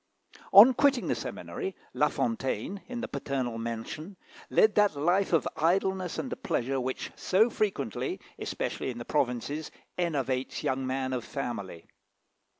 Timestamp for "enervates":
9.99-10.63